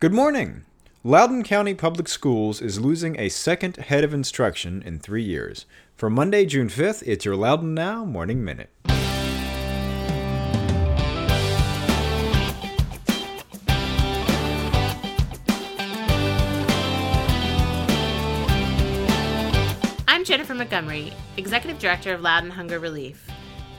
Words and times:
Good 0.00 0.14
morning. 0.14 0.64
Loudoun 1.02 1.42
County 1.42 1.74
Public 1.74 2.06
Schools 2.06 2.60
is 2.60 2.80
losing 2.80 3.18
a 3.18 3.28
second 3.28 3.78
head 3.78 4.04
of 4.04 4.14
instruction 4.14 4.80
in 4.80 5.00
three 5.00 5.24
years. 5.24 5.66
For 5.96 6.08
Monday, 6.08 6.46
June 6.46 6.68
5th, 6.68 7.02
it's 7.04 7.24
your 7.24 7.34
Loudoun 7.34 7.74
Now 7.74 8.04
Morning 8.04 8.44
Minute. 8.44 8.70
I'm 20.06 20.22
Jennifer 20.22 20.54
Montgomery, 20.54 21.12
Executive 21.36 21.80
Director 21.80 22.14
of 22.14 22.20
Loudoun 22.20 22.52
Hunger 22.52 22.78
Relief. 22.78 23.28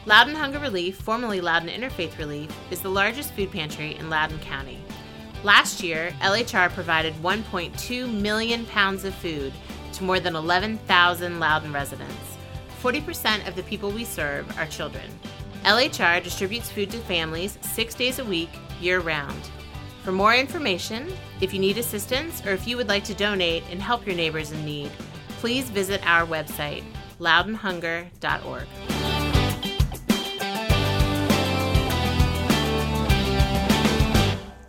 Loudoun 0.05 0.36
Hunger 0.36 0.59
Relief, 0.59 0.97
formerly 0.97 1.39
Loudoun 1.39 1.70
Interfaith 1.70 2.17
Relief, 2.17 2.51
is 2.71 2.81
the 2.81 2.89
largest 2.89 3.31
food 3.36 3.54
pantry 3.54 3.95
in 3.95 4.09
Loudoun 4.09 4.39
County. 4.39 4.79
Last 5.43 5.81
year, 5.81 6.11
LHR 6.19 6.69
provided 6.71 7.13
1.2 7.23 8.13
million 8.21 8.65
pounds 8.65 9.05
of 9.05 9.15
food 9.15 9.54
to 9.93 10.04
more 10.04 10.19
than 10.19 10.36
11,000 10.36 11.39
Loudoun 11.39 11.71
residents. 11.71 12.37
40% 12.83 13.47
of 13.47 13.55
the 13.55 13.64
people 13.64 13.89
we 13.89 14.04
serve 14.04 14.45
are 14.57 14.65
children. 14.65 15.05
LHR 15.64 16.21
distributes 16.21 16.69
food 16.69 16.89
to 16.91 16.97
families 16.97 17.57
six 17.61 17.95
days 17.95 18.19
a 18.19 18.25
week, 18.25 18.50
year 18.81 19.00
round. 19.00 19.50
For 20.04 20.11
more 20.11 20.36
information, 20.36 21.07
if 21.39 21.53
you 21.53 21.59
need 21.59 21.78
assistance, 21.78 22.45
or 22.45 22.51
if 22.51 22.67
you 22.67 22.75
would 22.75 22.89
like 22.89 23.06
to 23.06 23.14
donate 23.14 23.64
and 23.71 23.81
help 23.81 24.06
your 24.06 24.15
neighbors 24.15 24.51
in 24.51 24.65
need, 24.65 24.92
please 25.39 25.69
visit 25.69 26.06
our 26.06 26.25
website, 26.25 26.83
loudounhunger.org. 27.19 28.67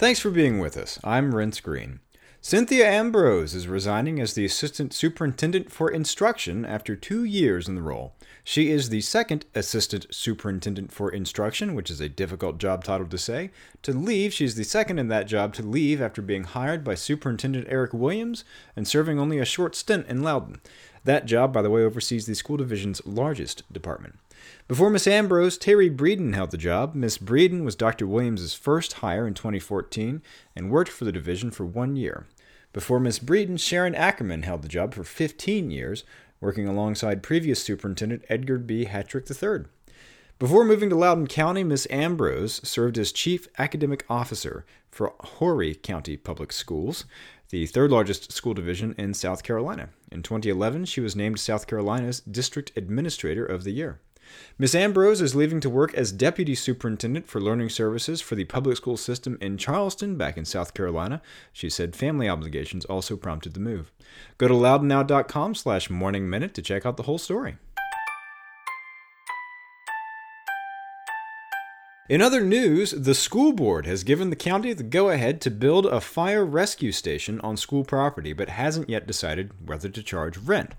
Thanks 0.01 0.19
for 0.19 0.31
being 0.31 0.59
with 0.59 0.79
us. 0.79 0.99
I'm 1.05 1.35
Renss 1.35 1.63
Greene. 1.63 2.01
Cynthia 2.41 2.91
Ambrose 2.91 3.55
is 3.55 3.69
resigning 3.69 4.19
as 4.19 4.33
the 4.33 4.47
Assistant 4.47 4.95
Superintendent 4.95 5.71
for 5.71 5.91
Instruction 5.91 6.65
after 6.65 6.97
two 6.97 7.23
years 7.23 7.69
in 7.69 7.75
the 7.75 7.83
role. 7.83 8.15
She 8.43 8.71
is 8.71 8.89
the 8.89 9.03
second 9.03 9.45
Assistant 9.55 10.07
Superintendent 10.11 10.91
for 10.91 11.11
Instruction, 11.11 11.75
which 11.75 11.91
is 11.91 12.01
a 12.01 12.09
difficult 12.09 12.57
job 12.57 12.83
title 12.83 13.09
to 13.09 13.19
say, 13.19 13.51
to 13.83 13.93
leave. 13.93 14.33
She's 14.33 14.55
the 14.55 14.65
second 14.65 14.99
in 14.99 15.09
that 15.09 15.27
job 15.27 15.53
to 15.57 15.63
leave 15.63 16.01
after 16.01 16.23
being 16.23 16.45
hired 16.45 16.83
by 16.83 16.95
Superintendent 16.95 17.67
Eric 17.69 17.93
Williams 17.93 18.43
and 18.75 18.89
serving 18.89 19.19
only 19.19 19.39
a 19.39 19.45
short 19.45 19.77
stint 19.77 20.07
in 20.07 20.23
Loudoun. 20.23 20.63
That 21.05 21.27
job, 21.27 21.53
by 21.53 21.61
the 21.61 21.69
way, 21.69 21.83
oversees 21.83 22.25
the 22.25 22.35
school 22.35 22.57
division's 22.57 23.05
largest 23.05 23.71
department. 23.71 24.15
Before 24.71 24.89
Miss 24.89 25.09
Ambrose, 25.09 25.59
Terry 25.59 25.91
Breeden 25.91 26.33
held 26.33 26.53
the 26.53 26.57
job. 26.57 26.95
Miss 26.95 27.19
Breeden 27.19 27.65
was 27.65 27.75
Dr. 27.75 28.07
Williams' 28.07 28.55
first 28.55 28.93
hire 28.93 29.27
in 29.27 29.35
2014 29.35 30.23
and 30.55 30.71
worked 30.71 30.93
for 30.93 31.05
the 31.05 31.11
division 31.11 31.51
for 31.51 31.67
one 31.67 31.97
year. 31.97 32.29
Before 32.73 33.01
Miss 33.01 33.19
Breeden, 33.19 33.59
Sharon 33.59 33.97
Ackerman 33.97 34.45
held 34.45 34.63
the 34.63 34.69
job 34.69 34.95
for 34.95 35.03
15 35.03 35.73
years, 35.73 36.05
working 36.41 36.69
alongside 36.69 37.21
previous 37.21 37.61
superintendent 37.61 38.23
Edgar 38.29 38.59
B. 38.59 38.85
Hatrick 38.85 39.29
III. 39.29 39.65
Before 40.39 40.65
moving 40.65 40.89
to 40.91 40.95
Loudoun 40.95 41.27
County, 41.27 41.65
Miss 41.65 41.89
Ambrose 41.91 42.61
served 42.63 42.97
as 42.97 43.11
Chief 43.11 43.49
Academic 43.59 44.05
Officer 44.09 44.65
for 44.89 45.15
Horry 45.19 45.75
County 45.75 46.17
Public 46.17 46.53
Schools, 46.53 47.07
the 47.49 47.67
third 47.67 47.91
largest 47.91 48.31
school 48.31 48.55
division 48.55 48.95
in 48.97 49.15
South 49.15 49.43
Carolina. 49.43 49.89
In 50.13 50.23
2011, 50.23 50.85
she 50.85 51.01
was 51.01 51.17
named 51.17 51.41
South 51.41 51.67
Carolina's 51.67 52.21
District 52.21 52.71
Administrator 52.77 53.45
of 53.45 53.65
the 53.65 53.73
Year. 53.73 53.99
Miss 54.59 54.75
Ambrose 54.75 55.21
is 55.21 55.35
leaving 55.35 55.61
to 55.61 55.71
work 55.71 55.95
as 55.95 56.13
Deputy 56.13 56.55
Superintendent 56.55 57.27
for 57.27 57.41
Learning 57.41 57.69
Services 57.69 58.21
for 58.21 58.35
the 58.35 58.45
public 58.45 58.77
school 58.77 58.97
system 58.97 59.39
in 59.41 59.57
Charleston, 59.57 60.17
back 60.17 60.37
in 60.37 60.45
South 60.45 60.75
Carolina. 60.75 61.23
She 61.53 61.71
said 61.71 61.97
family 61.97 62.29
obligations 62.29 62.85
also 62.85 63.17
prompted 63.17 63.55
the 63.55 63.61
move. 63.61 63.91
Go 64.39 64.49
to 64.49 64.55
loudounnow.com 64.55 65.55
slash 65.55 65.89
morning 65.89 66.29
minute 66.29 66.55
to 66.55 66.63
check 66.63 66.85
out 66.85 66.97
the 66.97 67.05
whole 67.05 67.19
story. 67.19 67.57
In 72.11 72.21
other 72.21 72.41
news, 72.41 72.91
the 72.91 73.15
school 73.15 73.53
board 73.53 73.87
has 73.87 74.03
given 74.03 74.31
the 74.31 74.37
county 74.37 74.73
the 74.73 74.83
go 74.83 75.11
ahead 75.11 75.41
to 75.43 75.51
build 75.51 75.87
a 75.87 76.01
fire 76.01 76.45
rescue 76.45 76.91
station 76.91 77.41
on 77.43 77.57
school 77.57 77.85
property, 77.85 78.33
but 78.33 78.49
hasn't 78.49 78.91
yet 78.91 79.07
decided 79.07 79.53
whether 79.69 79.89
to 79.89 80.03
charge 80.03 80.37
rent. 80.37 80.75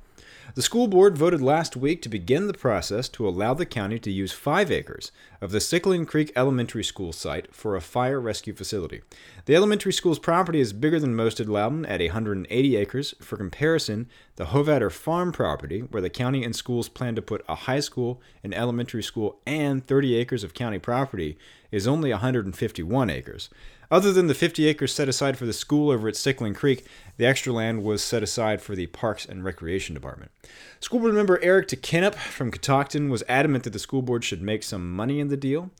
The 0.53 0.61
school 0.61 0.87
board 0.87 1.17
voted 1.17 1.41
last 1.41 1.77
week 1.77 2.01
to 2.01 2.09
begin 2.09 2.47
the 2.47 2.53
process 2.53 3.07
to 3.09 3.27
allow 3.27 3.53
the 3.53 3.65
county 3.65 3.99
to 3.99 4.11
use 4.11 4.33
five 4.33 4.69
acres 4.69 5.11
of 5.39 5.51
the 5.51 5.59
Sycolin 5.59 6.05
Creek 6.05 6.31
Elementary 6.35 6.83
School 6.83 7.13
site 7.13 7.55
for 7.55 7.75
a 7.75 7.81
fire 7.81 8.19
rescue 8.19 8.53
facility. 8.53 9.01
The 9.45 9.55
elementary 9.55 9.93
school's 9.93 10.19
property 10.19 10.59
is 10.59 10.73
bigger 10.73 10.99
than 10.99 11.15
most 11.15 11.39
at 11.39 11.47
Loudoun 11.47 11.85
at 11.85 12.01
180 12.01 12.75
acres. 12.75 13.15
For 13.21 13.37
comparison, 13.37 14.09
the 14.35 14.47
Hovatter 14.47 14.91
Farm 14.91 15.31
property, 15.31 15.81
where 15.81 16.01
the 16.01 16.09
county 16.09 16.43
and 16.43 16.55
schools 16.55 16.89
plan 16.89 17.15
to 17.15 17.21
put 17.21 17.45
a 17.47 17.55
high 17.55 17.79
school, 17.79 18.21
an 18.43 18.53
elementary 18.53 19.03
school, 19.03 19.39
and 19.45 19.85
30 19.87 20.15
acres 20.15 20.43
of 20.43 20.53
county 20.53 20.79
property, 20.79 21.37
is 21.71 21.87
only 21.87 22.11
151 22.11 23.09
acres. 23.09 23.49
Other 23.91 24.13
than 24.13 24.27
the 24.27 24.33
50 24.33 24.67
acres 24.67 24.93
set 24.93 25.09
aside 25.09 25.37
for 25.37 25.45
the 25.45 25.51
school 25.51 25.91
over 25.91 26.07
at 26.07 26.13
Sycolin 26.13 26.55
Creek, 26.55 26.85
the 27.17 27.25
extra 27.25 27.51
land 27.51 27.83
was 27.83 28.01
set 28.01 28.23
aside 28.23 28.61
for 28.61 28.73
the 28.73 28.87
Parks 28.87 29.25
and 29.25 29.43
Recreation 29.43 29.93
Department. 29.93 30.31
School 30.79 31.01
board 31.01 31.13
member 31.13 31.43
Eric 31.43 31.67
DeKenipp 31.67 32.15
from 32.15 32.51
Catoctin 32.51 33.09
was 33.09 33.21
adamant 33.27 33.65
that 33.65 33.73
the 33.73 33.79
school 33.79 34.01
board 34.01 34.23
should 34.23 34.41
make 34.41 34.63
some 34.63 34.95
money 34.95 35.19
in 35.19 35.27
the 35.27 35.35
deal. 35.35 35.71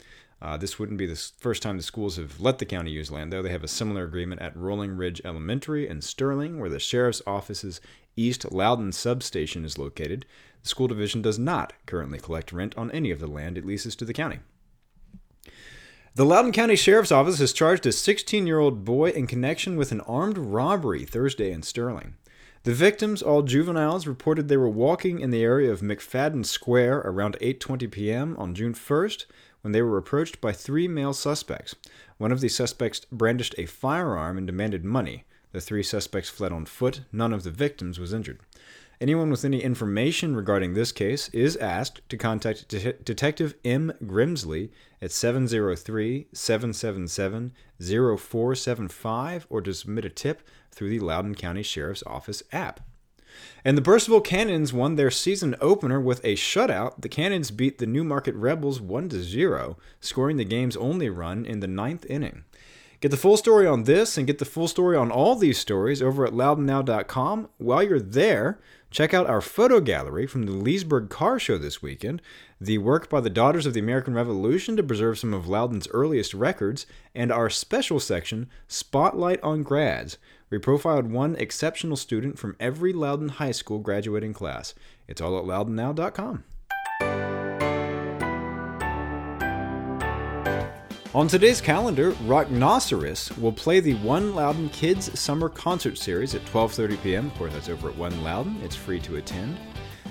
Uh, 0.41 0.57
this 0.57 0.77
wouldn't 0.77 0.97
be 0.97 1.05
the 1.05 1.31
first 1.37 1.63
time 1.63 1.77
the 1.77 1.83
schools 1.83 2.17
have 2.17 2.41
let 2.41 2.59
the 2.59 2.65
county 2.65 2.91
use 2.91 3.11
land, 3.11 3.31
though. 3.31 3.41
They 3.41 3.51
have 3.51 3.63
a 3.63 3.69
similar 3.69 4.03
agreement 4.03 4.41
at 4.41 4.57
Rolling 4.57 4.97
Ridge 4.97 5.21
Elementary 5.23 5.87
in 5.87 6.01
Sterling, 6.01 6.59
where 6.59 6.69
the 6.69 6.79
sheriff's 6.79 7.21
office's 7.25 7.79
East 8.17 8.51
Loudoun 8.51 8.91
substation 8.91 9.63
is 9.63 9.77
located. 9.77 10.25
The 10.63 10.69
school 10.69 10.89
division 10.89 11.21
does 11.21 11.39
not 11.39 11.71
currently 11.85 12.19
collect 12.19 12.51
rent 12.51 12.77
on 12.77 12.91
any 12.91 13.11
of 13.11 13.19
the 13.19 13.27
land 13.27 13.57
it 13.57 13.65
leases 13.65 13.95
to 13.95 14.05
the 14.05 14.13
county. 14.13 14.39
The 16.13 16.25
Loudoun 16.25 16.51
County 16.51 16.75
Sheriff's 16.75 17.13
Office 17.13 17.39
has 17.39 17.53
charged 17.53 17.85
a 17.85 17.91
16 17.93 18.45
year 18.45 18.59
old 18.59 18.83
boy 18.83 19.11
in 19.11 19.27
connection 19.27 19.77
with 19.77 19.93
an 19.93 20.01
armed 20.01 20.37
robbery 20.37 21.05
Thursday 21.05 21.53
in 21.53 21.63
Sterling. 21.63 22.15
The 22.63 22.73
victims, 22.73 23.21
all 23.21 23.43
juveniles, 23.43 24.05
reported 24.05 24.49
they 24.49 24.57
were 24.57 24.67
walking 24.67 25.21
in 25.21 25.31
the 25.31 25.41
area 25.41 25.71
of 25.71 25.79
McFadden 25.79 26.45
Square 26.45 26.97
around 27.05 27.37
8:20 27.39 27.89
p.m. 27.89 28.35
on 28.37 28.53
June 28.53 28.73
1st 28.73 29.23
when 29.61 29.71
they 29.71 29.81
were 29.81 29.97
approached 29.97 30.41
by 30.41 30.51
three 30.51 30.85
male 30.85 31.13
suspects. 31.13 31.75
One 32.17 32.33
of 32.33 32.41
the 32.41 32.49
suspects 32.49 33.05
brandished 33.09 33.55
a 33.57 33.65
firearm 33.65 34.37
and 34.37 34.45
demanded 34.45 34.83
money. 34.83 35.23
The 35.53 35.61
three 35.61 35.81
suspects 35.81 36.29
fled 36.29 36.51
on 36.51 36.65
foot. 36.65 37.03
None 37.13 37.31
of 37.31 37.43
the 37.43 37.51
victims 37.51 37.99
was 37.99 38.11
injured. 38.11 38.41
Anyone 39.01 39.31
with 39.31 39.43
any 39.43 39.63
information 39.63 40.35
regarding 40.35 40.75
this 40.75 40.91
case 40.91 41.27
is 41.29 41.57
asked 41.57 42.07
to 42.09 42.17
contact 42.17 42.67
De- 42.67 42.93
Detective 42.93 43.55
M. 43.65 43.91
Grimsley 44.03 44.69
at 45.01 45.11
703 45.11 46.27
777 46.31 47.51
0475 47.79 49.47
or 49.49 49.61
to 49.61 49.73
submit 49.73 50.05
a 50.05 50.09
tip 50.09 50.47
through 50.71 50.89
the 50.91 50.99
Loudoun 50.99 51.33
County 51.33 51.63
Sheriff's 51.63 52.03
Office 52.05 52.43
app. 52.51 52.81
And 53.65 53.75
the 53.75 53.81
Purcellville 53.81 54.23
Cannons 54.23 54.71
won 54.71 54.97
their 54.97 55.09
season 55.09 55.55
opener 55.59 55.99
with 55.99 56.23
a 56.23 56.35
shutout. 56.35 57.01
The 57.01 57.09
Cannons 57.09 57.49
beat 57.49 57.79
the 57.79 57.87
New 57.87 58.03
Market 58.03 58.35
Rebels 58.35 58.79
1 58.79 59.09
0, 59.09 59.77
scoring 59.99 60.37
the 60.37 60.45
game's 60.45 60.77
only 60.77 61.09
run 61.09 61.43
in 61.43 61.59
the 61.59 61.67
ninth 61.67 62.05
inning. 62.07 62.43
Get 62.99 63.09
the 63.09 63.17
full 63.17 63.35
story 63.35 63.65
on 63.65 63.85
this 63.85 64.15
and 64.15 64.27
get 64.27 64.37
the 64.37 64.45
full 64.45 64.67
story 64.67 64.95
on 64.95 65.09
all 65.09 65.35
these 65.35 65.57
stories 65.57 66.03
over 66.03 66.23
at 66.23 66.33
loudounnow.com. 66.33 67.49
While 67.57 67.81
you're 67.81 67.99
there, 67.99 68.59
check 68.91 69.13
out 69.13 69.27
our 69.27 69.41
photo 69.41 69.79
gallery 69.79 70.27
from 70.27 70.43
the 70.43 70.51
Leesburg 70.51 71.09
Car 71.09 71.39
Show 71.39 71.57
this 71.57 71.81
weekend, 71.81 72.21
the 72.59 72.77
work 72.77 73.09
by 73.09 73.21
the 73.21 73.29
Daughters 73.29 73.65
of 73.65 73.73
the 73.73 73.79
American 73.79 74.13
Revolution 74.13 74.77
to 74.77 74.83
preserve 74.83 75.17
some 75.17 75.33
of 75.33 75.47
Loudoun's 75.47 75.87
earliest 75.91 76.33
records, 76.33 76.85
and 77.15 77.31
our 77.31 77.49
special 77.49 77.99
section, 77.99 78.49
Spotlight 78.67 79.41
on 79.41 79.63
Grads. 79.63 80.17
We 80.49 80.59
profiled 80.59 81.09
one 81.09 81.35
exceptional 81.37 81.95
student 81.95 82.37
from 82.37 82.57
every 82.59 82.93
Loudoun 82.93 83.29
High 83.29 83.51
School 83.51 83.79
graduating 83.79 84.33
class. 84.33 84.75
It's 85.07 85.21
all 85.21 85.39
at 85.39 85.45
loudounnow.com. 85.45 86.43
On 91.13 91.27
today's 91.27 91.59
calendar, 91.59 92.13
Rocknoceros 92.23 93.37
will 93.37 93.51
play 93.51 93.81
the 93.81 93.95
One 93.95 94.33
Loudoun 94.33 94.69
Kids 94.69 95.19
Summer 95.19 95.49
Concert 95.49 95.97
Series 95.97 96.35
at 96.35 96.45
12:30 96.45 97.03
p.m. 97.03 97.27
Of 97.27 97.33
course, 97.33 97.51
that's 97.51 97.67
over 97.67 97.89
at 97.89 97.97
One 97.97 98.23
Loudoun. 98.23 98.61
It's 98.63 98.77
free 98.77 99.01
to 99.01 99.17
attend. 99.17 99.57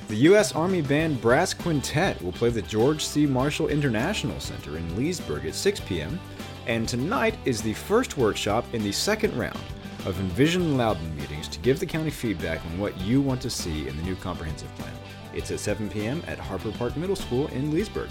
The 0.09 0.17
U.S. 0.17 0.55
Army 0.55 0.83
Band 0.83 1.19
Brass 1.23 1.55
Quintet 1.55 2.21
will 2.21 2.33
play 2.33 2.51
the 2.51 2.61
George 2.61 3.03
C. 3.03 3.25
Marshall 3.25 3.69
International 3.69 4.39
Center 4.41 4.77
in 4.77 4.95
Leesburg 4.95 5.47
at 5.47 5.55
6 5.55 5.81
p.m. 5.81 6.21
And 6.67 6.87
tonight 6.87 7.39
is 7.47 7.63
the 7.63 7.73
first 7.73 8.19
workshop 8.19 8.67
in 8.75 8.83
the 8.83 8.93
second 8.93 9.35
round 9.39 9.59
of 10.05 10.21
Envision 10.21 10.77
Loudoun 10.77 11.17
meetings 11.17 11.49
to 11.49 11.59
give 11.61 11.81
the 11.81 11.87
county 11.87 12.11
feedback 12.11 12.63
on 12.67 12.79
what 12.79 13.01
you 13.01 13.23
want 13.23 13.41
to 13.41 13.49
see 13.49 13.89
in 13.89 13.97
the 13.97 14.03
new 14.03 14.17
comprehensive 14.17 14.75
plan. 14.75 14.93
It's 15.33 15.51
at 15.51 15.61
7 15.61 15.89
p.m. 15.89 16.23
at 16.27 16.39
Harper 16.39 16.73
Park 16.73 16.95
Middle 16.99 17.17
School 17.17 17.47
in 17.47 17.71
Leesburg. 17.71 18.11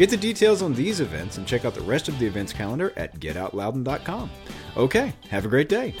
Get 0.00 0.08
the 0.08 0.16
details 0.16 0.62
on 0.62 0.72
these 0.72 1.00
events 1.00 1.36
and 1.36 1.46
check 1.46 1.66
out 1.66 1.74
the 1.74 1.82
rest 1.82 2.08
of 2.08 2.18
the 2.18 2.26
events 2.26 2.54
calendar 2.54 2.94
at 2.96 3.20
getoutloudoun.com. 3.20 4.30
Okay, 4.74 5.12
have 5.28 5.44
a 5.44 5.48
great 5.48 5.68
day. 5.68 5.94